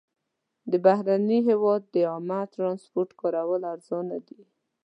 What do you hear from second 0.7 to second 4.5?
د بهرني هېواد د عامه ترانسپورټ کارول ارزانه دي.